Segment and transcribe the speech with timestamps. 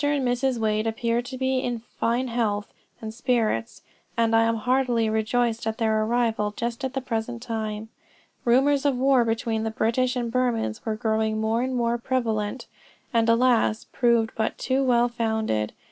[0.03, 0.57] and Mrs.
[0.57, 3.83] Wade appear to be in fine health and spirits,
[4.17, 7.89] and I am heartily rejoiced at their arrival just at the present time."
[8.43, 12.65] Rumors of a war between the British and Burmans were growing more and more prevalent,
[13.13, 15.71] and alas, proved but too well founded.